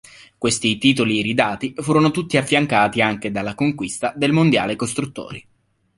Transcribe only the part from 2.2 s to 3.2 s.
affiancati